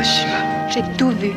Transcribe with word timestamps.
J'ai 0.00 0.82
tout 0.96 1.10
vu, 1.10 1.32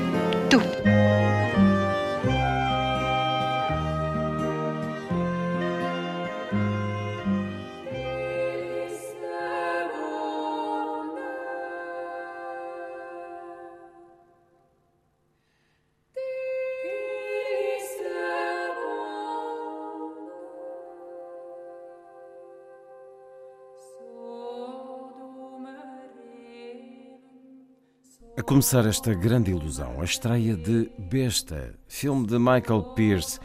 A 28.42 28.44
começar 28.44 28.88
esta 28.88 29.14
grande 29.14 29.52
ilusão, 29.52 30.02
a 30.02 30.04
estreia 30.04 30.58
de 30.58 30.90
Besta, 30.98 31.76
filme 31.88 32.26
de 32.26 32.40
Michael 32.40 32.82
Pierce, 32.96 33.40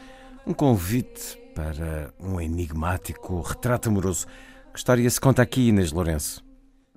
um 0.46 0.54
convite 0.54 1.36
para 1.54 2.14
um 2.18 2.40
enigmático 2.40 3.42
retrato 3.42 3.90
amoroso. 3.90 4.26
Que 4.72 4.78
história 4.78 5.10
se 5.10 5.20
conta 5.20 5.42
aqui, 5.42 5.68
Inês 5.68 5.92
Lourenço? 5.92 6.45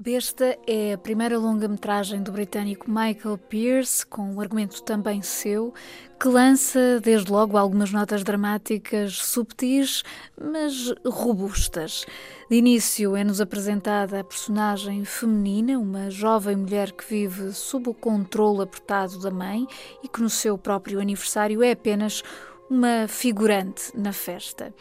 Besta 0.02 0.58
é 0.66 0.94
a 0.94 0.98
primeira 0.98 1.38
longa-metragem 1.38 2.24
do 2.24 2.32
britânico 2.32 2.90
Michael 2.90 3.38
Pierce, 3.38 4.06
com 4.06 4.36
um 4.36 4.40
argumento 4.40 4.82
também 4.82 5.22
seu, 5.22 5.74
que 6.18 6.30
lança 6.30 7.02
desde 7.02 7.30
logo 7.30 7.58
algumas 7.58 7.92
notas 7.92 8.24
dramáticas 8.24 9.18
subtis, 9.18 10.02
mas 10.42 10.94
robustas. 11.06 12.06
De 12.50 12.56
início 12.56 13.14
é-nos 13.14 13.42
apresentada 13.42 14.22
a 14.22 14.24
personagem 14.24 15.04
feminina, 15.04 15.78
uma 15.78 16.10
jovem 16.10 16.56
mulher 16.56 16.94
que 16.94 17.04
vive 17.04 17.52
sob 17.52 17.90
o 17.90 17.94
controle 17.94 18.64
apertado 18.64 19.20
da 19.20 19.30
mãe 19.30 19.68
e 20.02 20.08
que 20.08 20.22
no 20.22 20.30
seu 20.30 20.58
próprio 20.58 21.02
aniversário 21.02 21.62
é 21.62 21.72
apenas 21.72 22.24
uma 22.70 23.08
figurante 23.08 23.92
na 23.96 24.14
festa. 24.14 24.74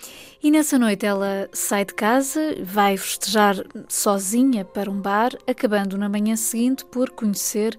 E 0.43 0.51
nessa 0.51 0.79
noite 0.79 1.07
ela 1.07 1.49
sai 1.53 1.85
de 1.85 1.95
casa, 1.95 2.41
vai 2.63 2.97
festejar 2.97 3.57
sozinha 3.89 4.65
para 4.65 4.91
um 4.91 5.01
bar, 5.01 5.31
acabando 5.47 5.97
na 5.97 6.09
manhã 6.09 6.37
seguinte 6.37 6.85
por 6.85 7.11
conhecer 7.11 7.77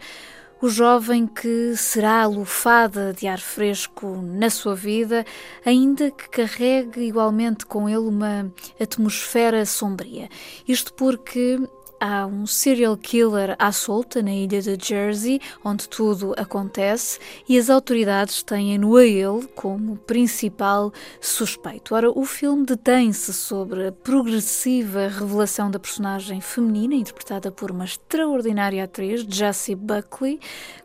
o 0.61 0.67
jovem 0.67 1.25
que 1.25 1.73
será 1.77 2.23
a 2.23 2.27
lufada 2.27 3.13
de 3.13 3.27
ar 3.27 3.39
fresco 3.39 4.21
na 4.21 4.49
sua 4.49 4.75
vida, 4.75 5.25
ainda 5.65 6.11
que 6.11 6.29
carregue 6.29 7.01
igualmente 7.01 7.65
com 7.65 7.87
ele 7.87 7.99
uma 7.99 8.51
atmosfera 8.79 9.65
sombria. 9.65 10.27
Isto 10.67 10.93
porque 10.93 11.59
Há 12.01 12.25
um 12.25 12.45
serial 12.45 12.95
killer 12.95 13.57
à 13.59 13.73
solta 13.73 14.21
na 14.21 14.31
ilha 14.31 14.61
de 14.61 14.77
Jersey, 14.81 15.41
onde 15.65 15.89
tudo 15.89 16.33
acontece, 16.37 17.19
e 17.47 17.57
as 17.57 17.69
autoridades 17.69 18.41
têm-no 18.41 18.95
a 18.95 19.05
ele 19.05 19.45
como 19.53 19.97
principal 19.97 20.93
suspeito. 21.19 21.93
Ora, 21.93 22.09
o 22.09 22.23
filme 22.23 22.65
detém-se 22.65 23.33
sobre 23.33 23.87
a 23.87 23.91
progressiva 23.91 25.09
revelação 25.09 25.69
da 25.69 25.77
personagem 25.77 26.39
feminina, 26.39 26.95
interpretada 26.95 27.51
por 27.51 27.69
uma 27.69 27.83
extraordinária 27.83 28.85
atriz, 28.85 29.25
Jessie 29.27 29.75
Buckley, 29.75 30.39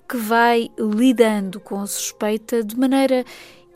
que 0.08 0.16
vai 0.16 0.68
lidando 0.76 1.60
com 1.60 1.80
a 1.80 1.86
suspeita 1.86 2.64
de 2.64 2.76
maneira 2.76 3.24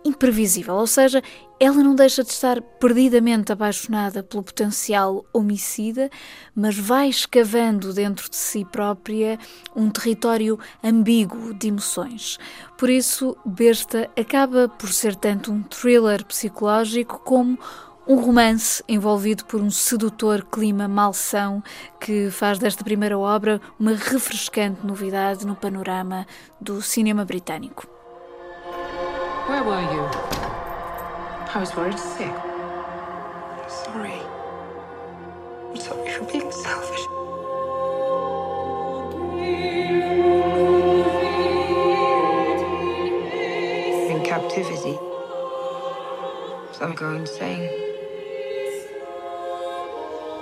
imprevisível, 0.09 0.75
ou 0.75 0.87
seja, 0.87 1.23
ela 1.61 1.83
não 1.83 1.95
deixa 1.95 2.23
de 2.23 2.31
estar 2.31 2.61
perdidamente 2.61 3.53
apaixonada 3.53 4.23
pelo 4.23 4.43
potencial 4.43 5.25
homicida, 5.33 6.11
mas 6.55 6.77
vai 6.77 7.09
escavando 7.09 7.93
dentro 7.93 8.31
de 8.31 8.37
si 8.37 8.65
própria 8.65 9.39
um 9.75 9.91
território 9.91 10.59
ambíguo 10.83 11.53
de 11.55 11.69
emoções. 11.69 12.39
Por 12.77 12.89
isso, 12.89 13.37
Besta 13.45 14.11
acaba 14.17 14.69
por 14.69 14.93
ser 14.93 15.15
tanto 15.17 15.53
um 15.53 15.63
thriller 15.63 16.25
psicológico 16.25 17.21
como 17.25 17.59
um 18.07 18.17
romance 18.17 18.83
envolvido 18.89 19.45
por 19.45 19.61
um 19.61 19.71
sedutor 19.71 20.43
clima 20.51 20.89
malsão 20.89 21.63
que 22.01 22.31
faz 22.31 22.59
desta 22.59 22.83
primeira 22.83 23.19
obra 23.19 23.61
uma 23.79 23.93
refrescante 23.93 24.87
novidade 24.87 25.47
no 25.47 25.55
panorama 25.55 26.27
do 26.59 26.81
cinema 26.81 27.27
britânico. 27.27 27.98
Where 29.49 29.65
were 29.65 29.81
you? 29.81 30.03
I 31.55 31.57
was 31.59 31.75
worried 31.75 31.99
sick. 31.99 32.29
I'm 32.29 33.71
Sorry. 33.71 34.21
I'm 35.71 35.77
sorry 35.79 36.11
for 36.11 36.25
being 36.25 36.53
selfish. 36.53 37.01
In 44.11 44.23
captivity. 44.23 44.99
Some 46.73 46.93
go 46.95 47.15
insane. 47.15 47.71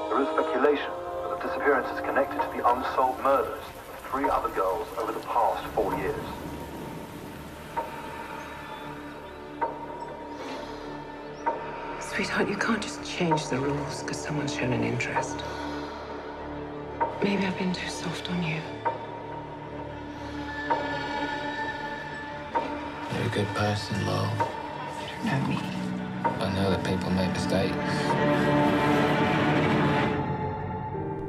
There 0.08 0.20
is 0.20 0.28
speculation 0.34 0.90
that 1.22 1.30
the 1.30 1.46
disappearance 1.46 1.88
is 1.94 2.00
connected 2.00 2.42
to 2.42 2.48
the 2.58 2.68
unsolved 2.68 3.22
murders 3.22 3.62
of 3.62 4.10
three 4.10 4.28
other 4.28 4.48
girls 4.48 4.88
over 4.98 5.12
the 5.12 5.20
past 5.20 5.64
four 5.74 5.94
years. 5.94 6.26
Sweetheart, 12.16 12.49
you 12.49 12.56
can't 12.56 12.82
just 12.82 13.04
change 13.04 13.47
the 13.49 13.59
rules 13.59 14.03
because 14.03 14.16
someone's 14.16 14.54
shown 14.54 14.72
an 14.72 14.82
interest. 14.82 15.44
Maybe 17.22 17.44
I've 17.44 17.59
been 17.59 17.75
too 17.75 17.91
soft 17.91 18.31
on 18.31 18.43
you. 18.43 18.59
You're 23.12 23.27
a 23.27 23.28
good 23.28 23.47
person, 23.49 24.06
Lo. 24.06 24.31
You 24.32 25.31
don't 25.31 25.43
know 25.43 25.47
me. 25.47 25.59
I 26.25 26.54
know 26.54 26.71
that 26.71 26.82
people 26.84 27.10
make 27.10 27.31
mistakes. 27.34 28.05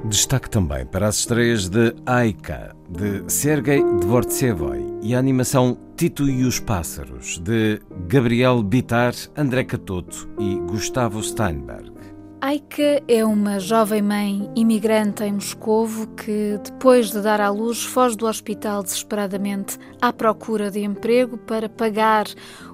Destaque 0.09 0.49
também 0.49 0.85
para 0.85 1.07
as 1.07 1.19
estreias 1.19 1.67
de 1.67 1.93
Aika, 2.05 2.73
de 2.89 3.29
Sergei 3.29 3.83
Dvortsevoy, 3.83 4.79
e 5.01 5.13
a 5.13 5.19
animação 5.19 5.77
Tito 5.97 6.29
e 6.29 6.45
os 6.45 6.61
Pássaros, 6.61 7.39
de 7.39 7.81
Gabriel 8.07 8.63
Bitar, 8.63 9.13
André 9.35 9.65
Catoto 9.65 10.29
e 10.39 10.55
Gustavo 10.61 11.21
Steinberg. 11.21 11.91
Aika 12.39 13.03
é 13.07 13.25
uma 13.25 13.59
jovem 13.59 14.01
mãe 14.01 14.49
imigrante 14.55 15.23
em 15.23 15.33
Moscovo 15.33 16.07
que, 16.07 16.57
depois 16.63 17.11
de 17.11 17.21
dar 17.21 17.41
à 17.41 17.49
luz, 17.49 17.83
foge 17.83 18.15
do 18.15 18.27
hospital 18.27 18.83
desesperadamente 18.83 19.77
à 20.01 20.13
procura 20.13 20.71
de 20.71 20.83
emprego 20.83 21.37
para 21.37 21.67
pagar 21.67 22.27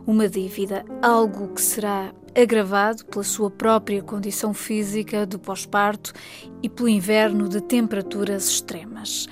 uma 0.05 0.29
dívida, 0.29 0.85
algo 1.01 1.47
que 1.47 1.61
será 1.61 2.13
agravado 2.35 3.05
pela 3.05 3.23
sua 3.23 3.49
própria 3.49 4.01
condição 4.01 4.53
física 4.53 5.25
do 5.25 5.39
pós-parto 5.39 6.13
e 6.61 6.69
pelo 6.69 6.89
inverno 6.89 7.47
de 7.47 7.61
temperaturas 7.61 8.49
extremas. 8.49 9.27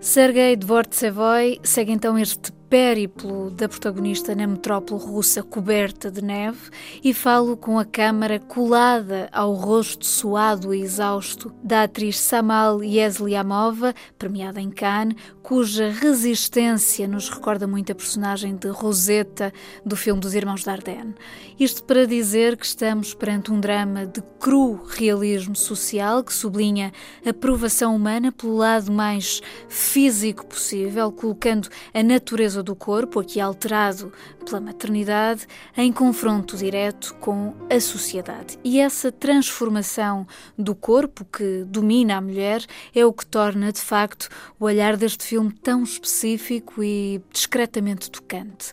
Sergei 0.00 0.56
Dvortsevoy 0.56 1.60
segue 1.62 1.92
então 1.92 2.18
este 2.18 2.50
périplo 2.70 3.50
da 3.50 3.68
protagonista 3.68 4.32
na 4.34 4.46
metrópole 4.46 5.02
russa 5.02 5.42
coberta 5.42 6.08
de 6.08 6.22
neve 6.22 6.70
e 7.02 7.12
falo 7.12 7.56
com 7.56 7.78
a 7.78 7.84
câmara 7.84 8.38
colada 8.38 9.28
ao 9.32 9.52
rosto 9.52 10.06
suado 10.06 10.72
e 10.72 10.80
exausto 10.80 11.52
da 11.64 11.82
atriz 11.82 12.18
Samal 12.18 12.82
Yesliamova, 12.82 13.92
premiada 14.16 14.60
em 14.60 14.70
Cannes, 14.70 15.16
cuja 15.42 15.90
resistência 15.90 17.08
nos 17.08 17.28
recorda 17.28 17.66
muito 17.66 17.90
a 17.90 17.94
personagem 17.94 18.54
de 18.56 18.68
Rosetta 18.68 19.52
do 19.84 19.96
filme 19.96 20.20
dos 20.20 20.34
Irmãos 20.34 20.62
Dardenne. 20.62 21.14
Isto 21.58 21.82
para 21.84 22.06
dizer 22.06 22.56
que 22.56 22.66
estamos 22.66 23.14
perante 23.14 23.50
um 23.50 23.60
drama 23.60 24.06
de 24.06 24.22
cru 24.38 24.82
realismo 24.84 25.56
social 25.56 26.22
que 26.22 26.32
sublinha 26.32 26.92
a 27.26 27.32
provação 27.32 27.94
humana 27.94 28.32
pelo 28.32 28.56
lado 28.56 28.92
mais 28.92 29.40
físico 29.68 30.46
possível, 30.46 31.10
colocando 31.12 31.68
a 31.92 32.02
natureza 32.02 32.62
do 32.62 32.74
corpo, 32.74 33.20
aqui 33.20 33.40
alterado 33.40 34.12
pela 34.44 34.60
maternidade, 34.60 35.46
em 35.76 35.92
confronto 35.92 36.56
direto 36.56 37.14
com 37.20 37.54
a 37.70 37.80
sociedade. 37.80 38.58
E 38.64 38.80
essa 38.80 39.12
transformação 39.12 40.26
do 40.56 40.74
corpo 40.74 41.24
que 41.24 41.64
domina 41.64 42.16
a 42.16 42.20
mulher 42.20 42.64
é 42.94 43.04
o 43.04 43.12
que 43.12 43.26
torna, 43.26 43.72
de 43.72 43.80
facto, 43.80 44.28
o 44.58 44.64
olhar 44.64 44.96
deste 44.96 45.24
filme 45.24 45.39
tão 45.48 45.84
específico 45.84 46.82
e 46.82 47.22
discretamente 47.32 48.10
tocante. 48.10 48.72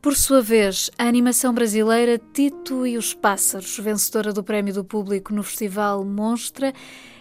Por 0.00 0.16
sua 0.16 0.40
vez, 0.40 0.90
a 0.98 1.04
animação 1.04 1.52
brasileira 1.52 2.20
Tito 2.32 2.86
e 2.86 2.96
os 2.96 3.14
Pássaros, 3.14 3.78
vencedora 3.78 4.32
do 4.32 4.42
Prémio 4.42 4.74
do 4.74 4.84
Público 4.84 5.32
no 5.32 5.42
Festival 5.42 6.04
Monstra, 6.04 6.72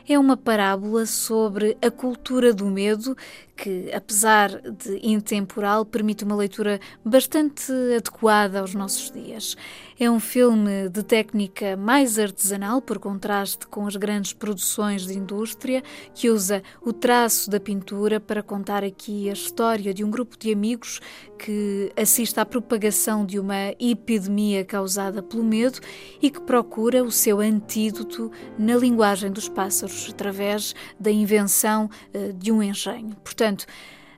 é 0.07 0.17
uma 0.17 0.35
parábola 0.35 1.05
sobre 1.05 1.77
a 1.81 1.91
cultura 1.91 2.53
do 2.53 2.65
medo 2.65 3.15
que, 3.55 3.91
apesar 3.93 4.49
de 4.61 4.99
intemporal, 5.03 5.85
permite 5.85 6.23
uma 6.23 6.35
leitura 6.35 6.79
bastante 7.03 7.71
adequada 7.95 8.59
aos 8.59 8.73
nossos 8.73 9.11
dias. 9.11 9.55
É 9.99 10.09
um 10.09 10.19
filme 10.19 10.89
de 10.89 11.03
técnica 11.03 11.77
mais 11.77 12.17
artesanal, 12.17 12.81
por 12.81 12.97
contraste 12.97 13.67
com 13.67 13.85
as 13.85 13.95
grandes 13.95 14.33
produções 14.33 15.05
de 15.05 15.15
indústria, 15.15 15.83
que 16.15 16.29
usa 16.29 16.63
o 16.81 16.91
traço 16.91 17.49
da 17.51 17.59
pintura 17.59 18.19
para 18.19 18.41
contar 18.41 18.83
aqui 18.83 19.29
a 19.29 19.33
história 19.33 19.93
de 19.93 20.03
um 20.03 20.09
grupo 20.09 20.37
de 20.39 20.51
amigos 20.51 20.99
que 21.37 21.91
assiste 21.95 22.39
à 22.39 22.45
propagação 22.45 23.25
de 23.25 23.39
uma 23.39 23.73
epidemia 23.79 24.63
causada 24.63 25.23
pelo 25.23 25.43
medo 25.43 25.79
e 26.21 26.29
que 26.29 26.39
procura 26.41 27.03
o 27.03 27.11
seu 27.11 27.39
antídoto 27.39 28.31
na 28.57 28.75
linguagem 28.75 29.31
dos 29.31 29.49
pássaros, 29.49 30.09
através 30.11 30.75
da 30.99 31.11
invenção 31.11 31.89
uh, 32.13 32.33
de 32.33 32.51
um 32.51 32.61
engenho. 32.61 33.15
Portanto, 33.23 33.50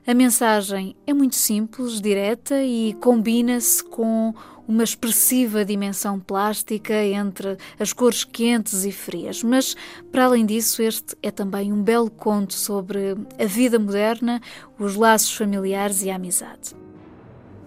a 0.06 0.14
mensagem 0.14 0.94
é 1.06 1.14
muito 1.14 1.34
simples, 1.34 2.00
direta 2.00 2.62
e 2.62 2.94
combina-se 3.00 3.82
com 3.82 4.34
uma 4.66 4.84
expressiva 4.84 5.64
dimensão 5.64 6.18
plástica 6.18 6.94
entre 7.04 7.56
as 7.78 7.92
cores 7.92 8.24
quentes 8.24 8.84
e 8.84 8.92
frias. 8.92 9.42
Mas, 9.42 9.76
para 10.10 10.24
além 10.24 10.44
disso, 10.44 10.82
este 10.82 11.16
é 11.22 11.30
também 11.30 11.72
um 11.72 11.82
belo 11.82 12.10
conto 12.10 12.54
sobre 12.54 13.16
a 13.38 13.44
vida 13.46 13.78
moderna, 13.78 14.40
os 14.78 14.94
laços 14.94 15.34
familiares 15.34 16.02
e 16.02 16.10
a 16.10 16.16
amizade. 16.16 16.74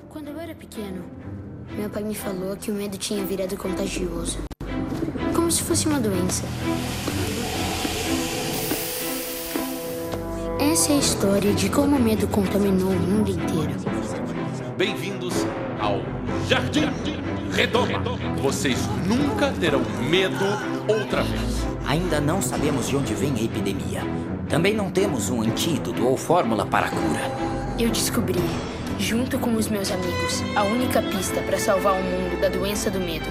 Quando 0.09 0.29
eu 0.29 0.39
era 0.39 0.55
pequeno, 0.55 1.03
meu 1.75 1.89
pai 1.89 2.03
me 2.03 2.15
falou 2.15 2.55
que 2.55 2.71
o 2.71 2.73
medo 2.73 2.97
tinha 2.97 3.23
virado 3.23 3.55
contagioso 3.57 4.47
como 5.47 5.51
se 5.51 5.63
fosse 5.63 5.87
uma 5.87 5.99
doença. 5.99 6.43
Essa 10.59 10.91
é 10.91 10.95
a 10.95 10.99
história 10.99 11.53
de 11.53 11.69
como 11.69 11.95
o 11.95 11.99
medo 11.99 12.27
contaminou 12.27 12.89
o 12.89 12.99
mundo 12.99 13.29
inteiro. 13.29 13.75
Bem-vindos 14.75 15.45
ao 15.79 16.01
Jardim 16.47 16.89
Redoma. 17.51 17.99
Vocês 18.41 18.79
nunca 19.05 19.51
terão 19.51 19.81
medo 20.09 20.43
outra 20.87 21.21
vez. 21.21 21.63
Ainda 21.85 22.19
não 22.19 22.41
sabemos 22.41 22.87
de 22.87 22.95
onde 22.95 23.13
vem 23.13 23.33
a 23.35 23.43
epidemia. 23.43 24.01
Também 24.49 24.73
não 24.73 24.89
temos 24.89 25.29
um 25.29 25.43
antídoto 25.43 26.03
ou 26.03 26.17
fórmula 26.17 26.65
para 26.65 26.87
a 26.87 26.89
cura. 26.89 27.31
Eu 27.77 27.91
descobri, 27.91 28.41
junto 28.97 29.37
com 29.37 29.53
os 29.53 29.67
meus 29.67 29.91
amigos, 29.91 30.41
a 30.55 30.63
única 30.63 31.03
pista 31.03 31.39
para 31.43 31.59
salvar 31.59 31.93
o 31.93 32.03
mundo 32.03 32.41
da 32.41 32.49
doença 32.49 32.89
do 32.89 32.99
medo. 32.99 33.29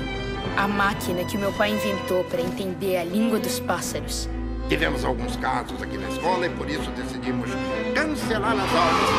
A 0.57 0.69
máquina 0.69 1.25
que 1.25 1.37
meu 1.37 1.53
pai 1.53 1.73
inventou 1.73 2.23
para 2.25 2.41
entender 2.41 2.99
a 2.99 3.05
língua 3.05 3.41
dos 3.41 3.59
pássaros. 3.59 4.29
Tivemos 4.69 5.05
alguns 5.05 5.37
casos 5.37 5.81
aqui 5.81 5.97
na 5.97 6.09
escola 6.09 6.47
e 6.47 6.51
por 6.51 6.69
isso 6.69 6.91
decidimos 6.91 7.49
cancelar 7.95 8.53
as 8.53 8.75
aulas. 8.75 9.11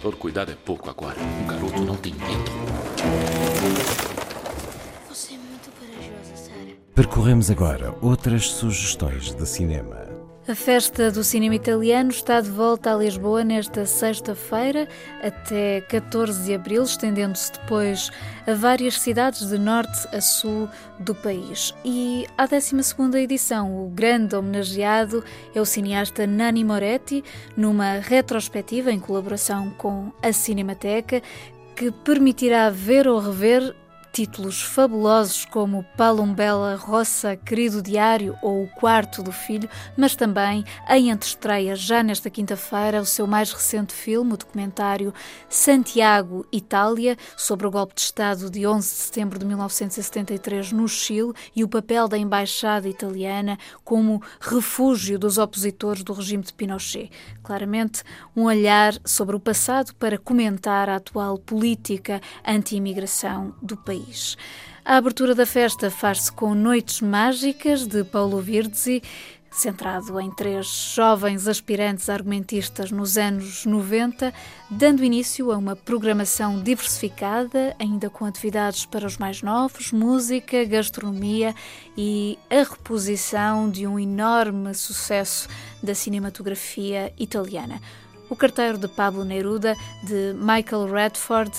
Todo 0.00 0.16
cuidado 0.16 0.50
é 0.52 0.54
pouco 0.54 0.88
agora. 0.88 1.18
Um 1.20 1.46
garoto 1.46 1.82
não 1.82 1.96
tem 1.96 2.14
medo. 2.14 2.50
Você 5.10 5.34
é 5.34 5.36
muito 5.36 5.70
corajosa, 5.78 6.36
Sarah. 6.36 6.72
Percorremos 6.94 7.50
agora 7.50 7.94
outras 8.00 8.48
sugestões 8.48 9.34
de 9.34 9.46
cinema. 9.46 10.17
A 10.48 10.54
festa 10.54 11.10
do 11.10 11.22
cinema 11.22 11.56
italiano 11.56 12.08
está 12.08 12.40
de 12.40 12.48
volta 12.48 12.90
a 12.90 12.96
Lisboa 12.96 13.44
nesta 13.44 13.84
sexta-feira, 13.84 14.88
até 15.22 15.82
14 15.82 16.42
de 16.42 16.54
abril, 16.54 16.84
estendendo-se 16.84 17.52
depois 17.52 18.10
a 18.46 18.54
várias 18.54 18.98
cidades 18.98 19.46
de 19.46 19.58
norte 19.58 20.08
a 20.10 20.22
sul 20.22 20.66
do 20.98 21.14
país. 21.14 21.74
E 21.84 22.26
a 22.38 22.46
12 22.46 22.74
edição, 23.18 23.84
o 23.84 23.90
grande 23.90 24.34
homenageado 24.34 25.22
é 25.54 25.60
o 25.60 25.66
cineasta 25.66 26.26
Nani 26.26 26.64
Moretti, 26.64 27.22
numa 27.54 27.98
retrospectiva 27.98 28.90
em 28.90 28.98
colaboração 28.98 29.68
com 29.76 30.10
a 30.22 30.32
Cinemateca, 30.32 31.20
que 31.76 31.90
permitirá 31.92 32.70
ver 32.70 33.06
ou 33.06 33.20
rever 33.20 33.76
títulos 34.18 34.60
fabulosos 34.60 35.44
como 35.44 35.84
Palumbela 35.96 36.74
Roça, 36.74 37.36
Querido 37.36 37.80
Diário 37.80 38.36
ou 38.42 38.64
O 38.64 38.66
Quarto 38.66 39.22
do 39.22 39.30
Filho, 39.30 39.70
mas 39.96 40.16
também 40.16 40.64
em 40.90 41.12
antestreia, 41.12 41.76
já 41.76 42.02
nesta 42.02 42.28
quinta-feira, 42.28 43.00
o 43.00 43.06
seu 43.06 43.28
mais 43.28 43.52
recente 43.52 43.94
filme, 43.94 44.32
o 44.32 44.36
documentário 44.36 45.14
Santiago, 45.48 46.44
Itália, 46.50 47.16
sobre 47.36 47.68
o 47.68 47.70
golpe 47.70 47.94
de 47.94 48.00
Estado 48.00 48.50
de 48.50 48.66
11 48.66 48.88
de 48.88 48.94
setembro 48.94 49.38
de 49.38 49.46
1973 49.46 50.72
no 50.72 50.88
Chile 50.88 51.32
e 51.54 51.62
o 51.62 51.68
papel 51.68 52.08
da 52.08 52.18
embaixada 52.18 52.88
italiana 52.88 53.56
como 53.84 54.20
refúgio 54.40 55.16
dos 55.16 55.38
opositores 55.38 56.02
do 56.02 56.12
regime 56.12 56.42
de 56.42 56.52
Pinochet. 56.52 57.08
Claramente, 57.44 58.02
um 58.34 58.46
olhar 58.46 58.94
sobre 59.04 59.36
o 59.36 59.40
passado 59.40 59.94
para 59.94 60.18
comentar 60.18 60.88
a 60.88 60.96
atual 60.96 61.38
política 61.38 62.20
anti-imigração 62.44 63.54
do 63.62 63.76
país 63.76 64.07
país. 64.08 64.36
A 64.84 64.96
abertura 64.96 65.34
da 65.34 65.44
festa 65.44 65.90
faz-se 65.90 66.32
com 66.32 66.54
Noites 66.54 67.02
Mágicas 67.02 67.86
de 67.86 68.02
Paulo 68.04 68.40
Virzi, 68.40 69.02
centrado 69.50 70.18
em 70.20 70.30
três 70.30 70.66
jovens 70.94 71.46
aspirantes 71.46 72.08
argumentistas 72.08 72.90
nos 72.90 73.18
anos 73.18 73.66
90, 73.66 74.32
dando 74.70 75.04
início 75.04 75.52
a 75.52 75.58
uma 75.58 75.76
programação 75.76 76.62
diversificada, 76.62 77.74
ainda 77.78 78.08
com 78.08 78.24
atividades 78.24 78.86
para 78.86 79.06
os 79.06 79.18
mais 79.18 79.42
novos, 79.42 79.92
música, 79.92 80.64
gastronomia 80.64 81.54
e 81.96 82.38
a 82.48 82.62
reposição 82.62 83.70
de 83.70 83.86
um 83.86 83.98
enorme 83.98 84.74
sucesso 84.74 85.48
da 85.82 85.94
cinematografia 85.94 87.12
italiana. 87.18 87.80
O 88.30 88.36
carteiro 88.36 88.76
de 88.76 88.88
Pablo 88.88 89.24
Neruda, 89.24 89.74
de 90.02 90.34
Michael 90.34 90.92
Redford 90.92 91.50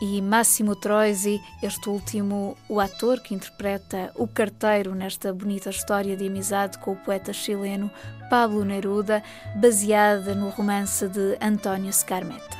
e 0.00 0.20
Máximo 0.20 0.76
Troisi, 0.76 1.40
este 1.62 1.88
último, 1.88 2.56
o 2.68 2.80
ator 2.80 3.20
que 3.20 3.34
interpreta 3.34 4.10
o 4.14 4.26
carteiro 4.28 4.94
nesta 4.94 5.32
bonita 5.32 5.70
história 5.70 6.16
de 6.16 6.26
amizade 6.26 6.78
com 6.78 6.92
o 6.92 6.96
poeta 6.96 7.32
chileno 7.32 7.90
Pablo 8.28 8.64
Neruda, 8.64 9.22
baseada 9.54 10.34
no 10.34 10.50
romance 10.50 11.08
de 11.08 11.36
António 11.40 11.92
Scarmetta. 11.92 12.56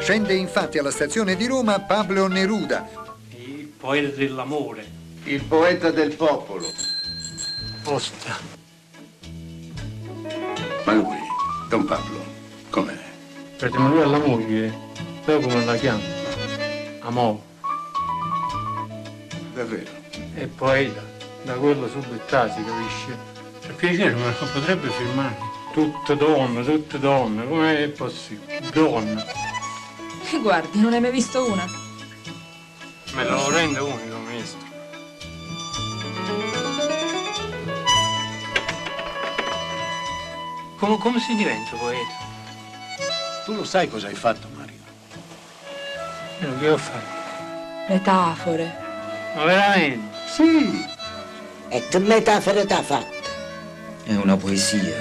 Scende 0.00 0.34
infatti 0.34 0.78
alla 0.78 0.92
stazione 0.92 1.34
di 1.34 1.46
Roma 1.48 1.80
Pablo 1.80 2.28
Neruda. 2.28 2.88
Il 3.30 3.66
poeta 3.66 4.16
dell'amore. 4.16 4.86
Il 5.24 5.42
poeta 5.42 5.90
del 5.90 6.14
popolo. 6.14 6.66
Posta. 7.82 8.36
Ma 10.84 10.92
lui, 10.92 11.18
Don 11.68 11.84
Pablo? 11.84 12.15
Perché 13.58 13.78
lui 13.78 14.02
alla 14.02 14.18
moglie, 14.18 14.70
sai 15.24 15.40
come 15.40 15.64
la 15.64 15.76
chiama? 15.76 16.02
Amore. 17.00 17.38
Davvero? 19.54 19.90
È 20.34 20.46
poeta, 20.46 21.02
da 21.42 21.54
quello 21.54 21.88
subito 21.88 22.22
si 22.26 22.28
capisce. 22.28 23.16
Per 23.60 23.74
piacere, 23.76 24.14
ma 24.14 24.30
potrebbe 24.52 24.90
firmare. 24.90 25.38
Tutte 25.72 26.16
donne, 26.16 26.64
tutte 26.64 26.98
donne, 26.98 27.48
com'è 27.48 27.88
possibile? 27.88 28.60
Donne. 28.72 29.24
Guardi, 30.42 30.78
non 30.78 30.92
hai 30.92 31.00
mai 31.00 31.10
visto 31.10 31.50
una? 31.50 31.64
Me 33.14 33.24
lo 33.24 33.50
rende 33.50 33.78
unico, 33.78 34.18
maestro. 34.18 34.60
Come, 40.76 40.98
come 40.98 41.20
si 41.20 41.34
diventa 41.34 41.74
poeta? 41.76 42.25
Tu 43.46 43.54
lo 43.54 43.62
sai 43.62 43.88
cosa 43.88 44.08
hai 44.08 44.14
fatto, 44.16 44.48
Mario? 44.56 44.74
Io 46.40 46.58
che 46.58 46.68
ho 46.68 46.76
fatto? 46.76 47.14
Metafore. 47.88 48.76
Ma 49.36 49.44
veramente? 49.44 50.16
Sì. 50.26 50.84
E 51.68 51.86
che 51.88 51.98
metafore 52.00 52.66
t'ha 52.66 52.82
fatto? 52.82 53.28
È 54.02 54.16
una 54.16 54.36
poesia. 54.36 54.96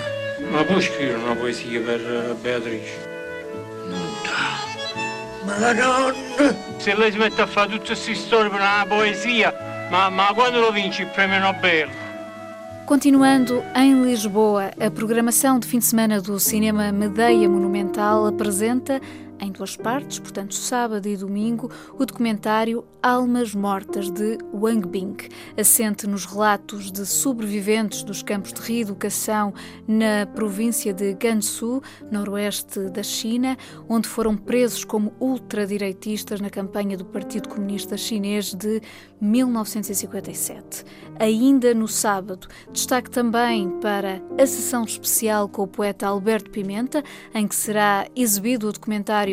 Ma 0.48 0.64
puoi 0.64 0.80
scrivere 0.80 1.18
una 1.18 1.34
poesia 1.34 1.82
per 1.82 2.00
eh, 2.00 2.36
Beatrice? 2.40 3.14
Ma 5.42 5.58
la 5.58 5.74
donna! 5.74 6.56
Se 6.78 6.96
lei 6.96 7.12
si 7.12 7.18
mette 7.18 7.42
a 7.42 7.48
fare 7.48 7.72
tutte 7.72 7.88
queste 7.88 8.14
storie 8.14 8.52
per 8.52 8.60
una 8.60 8.86
poesia, 8.88 9.88
ma, 9.90 10.10
ma 10.10 10.32
quando 10.36 10.60
lo 10.60 10.70
vinci 10.70 11.02
il 11.02 11.08
premio 11.08 11.40
Nobel? 11.40 11.90
Continuando 12.86 13.64
em 13.76 14.04
Lisboa, 14.04 14.70
a 14.80 14.92
programação 14.92 15.58
de 15.58 15.68
fim 15.68 15.80
de 15.80 15.86
semana 15.86 16.22
do 16.22 16.40
Cinema 16.40 16.92
Medeia 16.92 17.50
Monumental 17.50 18.28
apresenta 18.28 19.02
em 19.40 19.52
duas 19.52 19.76
partes, 19.76 20.20
portanto, 20.20 20.54
sábado 20.54 21.08
e 21.08 21.18
domingo, 21.18 21.72
o 21.98 22.06
documentário 22.06 22.86
Almas 23.02 23.54
Mortas 23.54 24.10
de 24.10 24.38
Wang 24.54 24.88
Bing, 24.88 25.16
assente 25.58 26.08
nos 26.08 26.26
relatos 26.26 26.92
de 26.92 27.06
sobreviventes 27.06 28.04
dos 28.04 28.24
campos 28.24 28.52
de 28.52 28.62
reeducação 28.62 29.54
na 29.88 30.26
província 30.26 30.94
de 30.94 31.14
Gansu, 31.14 31.82
noroeste 32.12 32.90
da 32.90 33.04
China, 33.04 33.58
onde 33.88 34.08
foram 34.08 34.36
presos 34.36 34.84
como 34.84 35.14
ultradireitistas 35.20 36.42
na 36.42 36.50
campanha 36.50 36.98
do 36.98 37.06
Partido 37.06 37.50
Comunista 37.50 37.96
Chinês 37.96 38.54
de 38.54 38.82
1957. 39.22 40.84
Ainda 41.20 41.74
no 41.74 41.88
sábado, 41.88 42.48
destaque 42.72 43.10
também 43.10 43.70
para 43.80 44.22
a 44.38 44.46
sessão 44.46 44.84
especial 44.84 45.48
com 45.48 45.64
o 45.64 45.68
poeta 45.68 46.08
Alberto 46.08 46.52
Pimenta, 46.52 47.04
em 47.34 47.48
que 47.48 47.56
será 47.56 48.08
exibido 48.16 48.68
o 48.68 48.74
documentário 48.74 49.25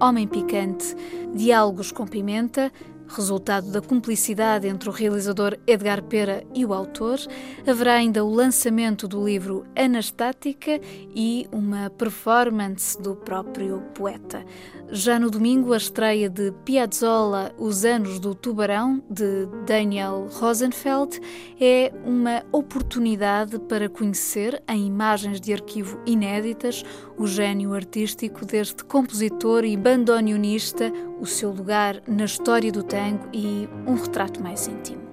Homem 0.00 0.28
Picante, 0.28 0.94
Diálogos 1.34 1.90
com 1.90 2.06
Pimenta, 2.06 2.70
resultado 3.08 3.70
da 3.70 3.80
cumplicidade 3.80 4.68
entre 4.68 4.88
o 4.88 4.92
realizador 4.92 5.58
Edgar 5.66 6.02
Pera 6.02 6.44
e 6.54 6.64
o 6.64 6.72
autor. 6.72 7.18
Haverá 7.66 7.94
ainda 7.94 8.24
o 8.24 8.32
lançamento 8.32 9.08
do 9.08 9.24
livro 9.24 9.64
Anastática 9.76 10.80
e 11.14 11.46
uma 11.50 11.90
performance 11.90 13.00
do 13.00 13.16
próprio 13.16 13.82
poeta. 13.94 14.44
Já 14.92 15.20
no 15.20 15.30
domingo, 15.30 15.72
a 15.72 15.76
estreia 15.76 16.28
de 16.28 16.50
Piazzolla, 16.64 17.54
Os 17.56 17.84
Anos 17.84 18.18
do 18.18 18.34
Tubarão, 18.34 19.00
de 19.08 19.46
Daniel 19.64 20.26
Rosenfeld, 20.32 21.20
é 21.60 21.92
uma 22.04 22.42
oportunidade 22.50 23.56
para 23.60 23.88
conhecer, 23.88 24.60
em 24.68 24.88
imagens 24.88 25.40
de 25.40 25.52
arquivo 25.52 26.00
inéditas, 26.04 26.82
o 27.16 27.24
gênio 27.24 27.72
artístico 27.72 28.44
deste 28.44 28.84
compositor 28.84 29.64
e 29.64 29.76
bandoneonista, 29.76 30.92
o 31.20 31.26
seu 31.26 31.52
lugar 31.52 32.02
na 32.08 32.24
história 32.24 32.72
do 32.72 32.82
tango 32.82 33.28
e 33.32 33.68
um 33.86 33.94
retrato 33.94 34.42
mais 34.42 34.66
íntimo. 34.66 35.10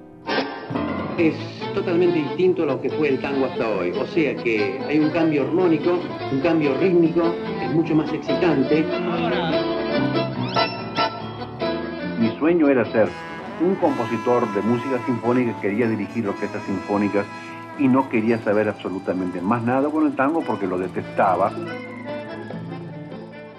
es 1.18 1.34
totalmente 1.74 2.20
distinto 2.20 2.64
a 2.64 2.66
lo 2.68 2.82
que 2.82 2.90
fue 2.92 3.10
el 3.10 3.20
tango 3.20 3.46
hasta 3.46 3.68
hoy. 3.68 3.92
O 3.92 4.06
sea 4.08 4.36
que 4.36 4.80
hay 4.88 5.00
un 5.00 5.10
cambio 5.10 5.44
armónico, 5.44 6.00
un 6.32 6.40
cambio 6.42 6.78
rítmico, 6.78 7.34
es 7.62 7.72
mucho 7.72 7.96
más 7.96 8.12
excitante. 8.14 8.86
Mi 12.20 12.36
sueño 12.38 12.68
era 12.68 12.84
ser 12.92 13.08
un 13.62 13.76
compositor 13.76 14.52
de 14.54 14.62
música 14.62 15.00
sinfónica, 15.06 15.60
quería 15.62 15.88
dirigir 15.88 16.28
orquestas 16.28 16.64
sinfónicas 16.64 17.26
y 17.78 17.88
no 17.88 18.10
quería 18.10 18.40
saber 18.44 18.68
absolutamente 18.68 19.40
más 19.42 19.64
nada 19.64 19.90
con 19.90 20.06
el 20.06 20.16
tango 20.16 20.42
porque 20.42 20.68
lo 20.68 20.80
detestaba. 20.80 21.52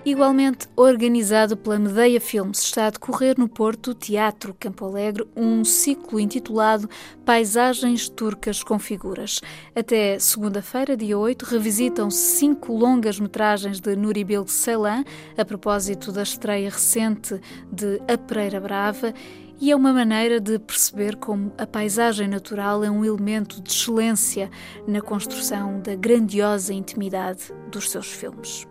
Igualmente 0.09 0.67
organizado 0.75 1.55
pela 1.55 1.79
Medeia 1.79 2.19
Filmes, 2.19 2.61
está 2.61 2.87
a 2.87 2.91
decorrer 2.91 3.38
no 3.38 3.47
Porto 3.47 3.93
Teatro 3.93 4.57
Campo 4.59 4.87
Alegre 4.87 5.29
um 5.37 5.62
ciclo 5.67 6.19
intitulado 6.19 6.88
Paisagens 7.27 8.09
Turcas 8.09 8.62
com 8.62 8.79
Figuras. 8.79 9.43
Até 9.77 10.19
segunda-feira, 10.19 10.97
dia 10.97 11.19
8, 11.19 11.45
revisitam 11.45 12.11
cinco 12.11 12.73
longas-metragens 12.73 13.81
de 13.81 13.95
Nuribil 13.95 14.49
Ceylan, 14.49 15.05
a 15.37 15.45
propósito 15.45 16.11
da 16.11 16.23
estreia 16.23 16.71
recente 16.71 17.38
de 17.71 18.00
A 18.09 18.17
Pereira 18.17 18.62
Brava 18.62 19.12
e 19.61 19.71
é 19.71 19.77
uma 19.77 19.93
maneira 19.93 20.41
de 20.41 20.59
perceber 20.59 21.17
como 21.17 21.53
a 21.59 21.67
paisagem 21.67 22.29
natural 22.29 22.83
é 22.83 22.91
um 22.91 23.05
elemento 23.05 23.61
de 23.61 23.71
excelência 23.71 24.50
na 24.87 25.03
construção 25.03 25.83
da 25.83 25.95
grandiosa 25.95 26.73
intimidade 26.73 27.53
dos 27.71 27.91
seus 27.91 28.07
filmes. 28.07 28.67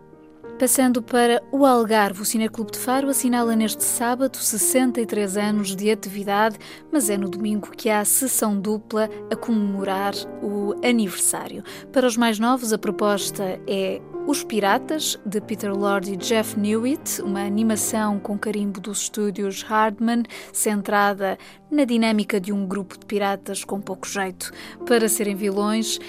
Passando 0.59 1.03
para 1.03 1.43
o 1.51 1.67
Algarve, 1.67 2.23
o 2.23 2.25
Cineclube 2.25 2.71
de 2.71 2.79
Faro 2.79 3.09
assinala 3.09 3.55
neste 3.55 3.83
sábado 3.83 4.37
63 4.37 5.37
anos 5.37 5.75
de 5.75 5.91
atividade, 5.91 6.57
mas 6.91 7.11
é 7.11 7.17
no 7.17 7.29
domingo 7.29 7.69
que 7.69 7.91
há 7.91 8.03
sessão 8.03 8.59
dupla 8.59 9.07
a 9.31 9.35
comemorar 9.35 10.15
o 10.41 10.73
aniversário. 10.83 11.63
Para 11.93 12.07
os 12.07 12.17
mais 12.17 12.39
novos, 12.39 12.73
a 12.73 12.77
proposta 12.79 13.61
é 13.67 14.01
Os 14.25 14.43
Piratas, 14.43 15.19
de 15.23 15.39
Peter 15.39 15.71
Lord 15.71 16.11
e 16.11 16.17
Jeff 16.17 16.59
Newitt, 16.59 17.21
uma 17.21 17.45
animação 17.45 18.19
com 18.19 18.35
carimbo 18.35 18.81
dos 18.81 19.03
estúdios 19.03 19.61
Hardman, 19.61 20.23
centrada 20.51 21.37
na 21.69 21.83
dinâmica 21.83 22.41
de 22.41 22.51
um 22.51 22.65
grupo 22.65 22.97
de 22.97 23.05
piratas 23.05 23.63
com 23.63 23.79
pouco 23.79 24.07
jeito 24.07 24.51
para 24.87 25.07
serem 25.07 25.35
vilões 25.35 25.99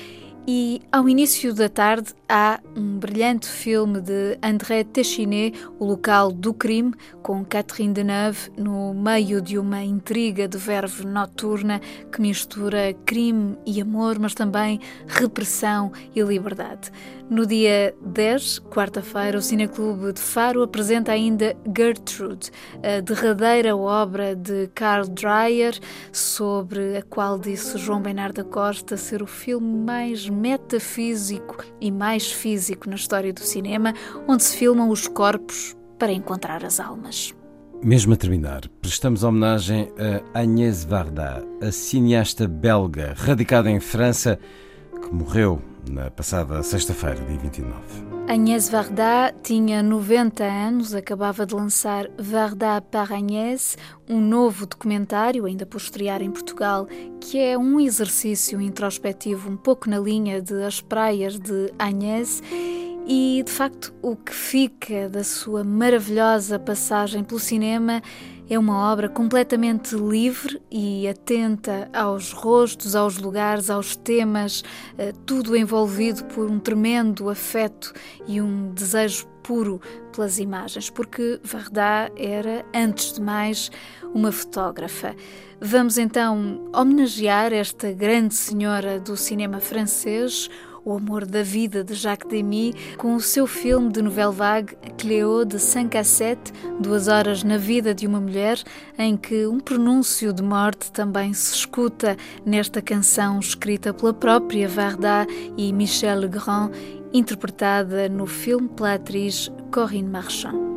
e 0.50 0.80
ao 0.90 1.06
início 1.06 1.52
da 1.52 1.68
tarde 1.68 2.14
há 2.26 2.58
um 2.74 2.98
brilhante 2.98 3.46
filme 3.46 4.00
de 4.00 4.38
André 4.42 4.82
Téchiné, 4.82 5.52
O 5.78 5.84
Local 5.84 6.32
do 6.32 6.54
Crime, 6.54 6.94
com 7.22 7.44
Catherine 7.44 7.92
Deneuve 7.92 8.50
no 8.56 8.94
meio 8.94 9.42
de 9.42 9.58
uma 9.58 9.84
intriga 9.84 10.48
de 10.48 10.56
verve 10.56 11.04
noturna 11.04 11.82
que 12.10 12.22
mistura 12.22 12.94
crime 13.04 13.58
e 13.66 13.78
amor, 13.78 14.18
mas 14.18 14.32
também 14.32 14.80
repressão 15.06 15.92
e 16.16 16.22
liberdade. 16.22 16.90
No 17.30 17.44
dia 17.44 17.94
10, 18.06 18.58
quarta-feira, 18.70 19.36
o 19.36 19.42
Cineclube 19.42 20.14
de 20.14 20.20
Faro 20.20 20.62
apresenta 20.62 21.12
ainda 21.12 21.54
Gertrude, 21.76 22.50
a 22.82 23.00
derradeira 23.02 23.76
obra 23.76 24.34
de 24.34 24.68
Carl 24.68 25.06
Dreyer, 25.06 25.78
sobre 26.10 26.96
a 26.96 27.02
qual 27.02 27.38
disse 27.38 27.76
João 27.76 28.00
Bernardo 28.00 28.42
Costa 28.46 28.96
ser 28.96 29.22
o 29.22 29.26
filme 29.26 29.84
mais 29.84 30.26
metafísico 30.26 31.62
e 31.78 31.90
mais 31.90 32.32
físico 32.32 32.88
na 32.88 32.96
história 32.96 33.30
do 33.30 33.40
cinema, 33.40 33.92
onde 34.26 34.42
se 34.42 34.56
filmam 34.56 34.88
os 34.88 35.06
corpos 35.06 35.76
para 35.98 36.12
encontrar 36.12 36.64
as 36.64 36.80
almas. 36.80 37.34
Mesmo 37.82 38.14
a 38.14 38.16
terminar, 38.16 38.62
prestamos 38.80 39.22
homenagem 39.22 39.92
a 40.34 40.40
Agnès 40.40 40.82
Varda, 40.82 41.44
a 41.60 41.70
cineasta 41.70 42.48
belga 42.48 43.12
radicada 43.14 43.70
em 43.70 43.80
França, 43.80 44.38
que 45.02 45.14
morreu 45.14 45.60
na 45.88 46.10
passada 46.10 46.62
sexta-feira, 46.62 47.16
dia 47.24 47.38
29. 47.38 47.72
Agnès 48.28 48.68
Varda 48.68 49.34
tinha 49.42 49.82
90 49.82 50.44
anos, 50.44 50.94
acabava 50.94 51.46
de 51.46 51.54
lançar 51.54 52.06
Varda 52.18 52.80
par 52.80 53.12
Agnès, 53.12 53.76
um 54.08 54.20
novo 54.20 54.66
documentário, 54.66 55.46
ainda 55.46 55.64
por 55.64 55.78
estrear 55.78 56.22
em 56.22 56.30
Portugal, 56.30 56.86
que 57.20 57.38
é 57.38 57.56
um 57.56 57.80
exercício 57.80 58.60
introspectivo 58.60 59.50
um 59.50 59.56
pouco 59.56 59.88
na 59.88 59.98
linha 59.98 60.42
de 60.42 60.62
As 60.62 60.80
Praias 60.80 61.38
de 61.38 61.72
Agnès. 61.78 62.42
E, 63.06 63.42
de 63.42 63.50
facto, 63.50 63.94
o 64.02 64.14
que 64.14 64.34
fica 64.34 65.08
da 65.08 65.24
sua 65.24 65.64
maravilhosa 65.64 66.58
passagem 66.58 67.24
pelo 67.24 67.40
cinema 67.40 67.94
é 67.94 68.02
uma 68.56 68.90
obra 68.90 69.08
completamente 69.08 69.94
livre 69.94 70.62
e 70.70 71.06
atenta 71.08 71.90
aos 71.92 72.32
rostos, 72.32 72.94
aos 72.94 73.18
lugares, 73.18 73.68
aos 73.68 73.96
temas, 73.96 74.62
eh, 74.96 75.12
tudo 75.26 75.56
envolvido 75.56 76.24
por 76.26 76.48
um 76.48 76.58
tremendo 76.58 77.28
afeto 77.28 77.92
e 78.26 78.40
um 78.40 78.72
desejo 78.72 79.26
puro 79.42 79.80
pelas 80.12 80.38
imagens, 80.38 80.88
porque 80.90 81.40
Varda 81.42 82.10
era, 82.16 82.64
antes 82.74 83.14
de 83.14 83.20
mais, 83.20 83.70
uma 84.14 84.30
fotógrafa. 84.30 85.14
Vamos 85.60 85.98
então 85.98 86.70
homenagear 86.72 87.52
esta 87.52 87.92
grande 87.92 88.34
senhora 88.34 89.00
do 89.00 89.16
cinema 89.16 89.58
francês, 89.58 90.48
o 90.88 90.96
Amor 90.96 91.26
da 91.26 91.42
Vida 91.42 91.84
de 91.84 91.94
Jacques 91.94 92.28
Demy, 92.30 92.74
com 92.96 93.14
o 93.14 93.20
seu 93.20 93.46
filme 93.46 93.92
de 93.92 94.00
nouvelle 94.00 94.32
vague 94.32 94.74
Cléo 94.96 95.44
de 95.44 95.58
5 95.58 95.98
a 95.98 96.02
7, 96.02 96.52
Duas 96.80 97.08
Horas 97.08 97.44
na 97.44 97.58
Vida 97.58 97.94
de 97.94 98.06
uma 98.06 98.20
Mulher, 98.20 98.58
em 98.98 99.14
que 99.14 99.46
um 99.46 99.60
pronúncio 99.60 100.32
de 100.32 100.42
morte 100.42 100.90
também 100.90 101.34
se 101.34 101.54
escuta 101.54 102.16
nesta 102.44 102.80
canção 102.80 103.38
escrita 103.38 103.92
pela 103.92 104.14
própria 104.14 104.66
Varda 104.66 105.26
e 105.58 105.72
Michel 105.74 106.20
Legrand, 106.20 106.70
interpretada 107.12 108.08
no 108.08 108.26
filme 108.26 108.68
pela 108.68 108.94
atriz 108.94 109.52
Corinne 109.70 110.08
Marchand. 110.08 110.67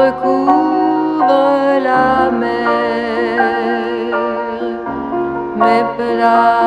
recouvre 0.00 1.80
la 1.88 2.30
mer. 2.30 2.68
Mes 5.56 5.84
plats 5.96 6.57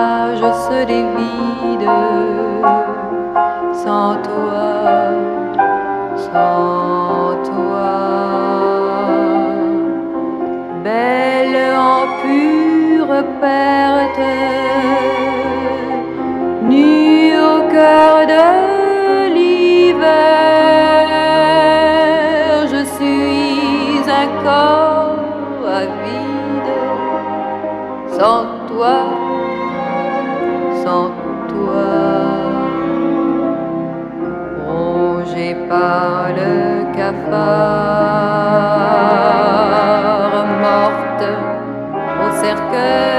au 41.23 42.43
cercueil. 42.43 43.10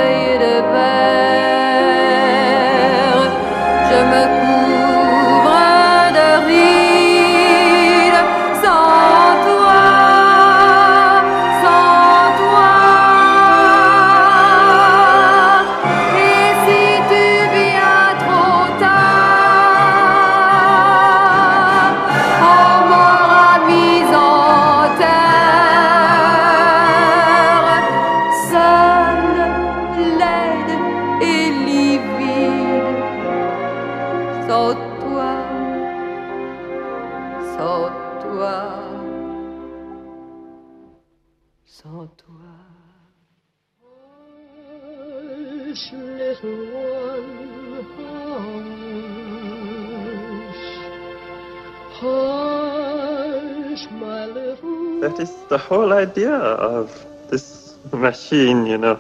the 55.53 55.59
whole 55.59 55.93
idea 55.93 56.33
of 56.33 56.89
this 57.29 57.75
machine, 57.93 58.65
you 58.65 58.79
know. 58.79 58.99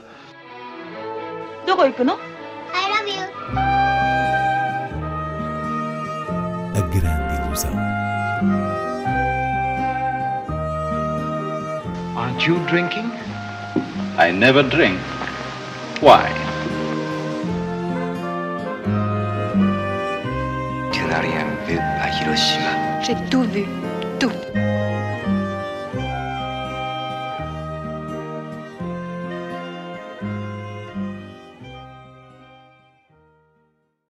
I 1.66 2.82
love 2.92 3.08
you. 3.16 3.24
A 6.78 6.82
grand 6.92 7.26
illusion. 7.36 7.74
Aren't 12.20 12.46
you 12.46 12.56
drinking? 12.66 13.08
I 14.18 14.30
never 14.30 14.62
drink. 14.62 15.00
Why? 16.02 16.28
Vu 21.66 21.78
à 21.78 22.08
Hiroshima. 22.10 22.72
J'ai 23.02 23.16
tout 23.30 23.44
vu. 23.44 23.64